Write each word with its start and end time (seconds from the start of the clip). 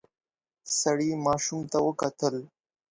سړی 0.79 1.11
ماشوم 1.25 1.61
ته 1.71 1.77
وکتل. 1.87 2.35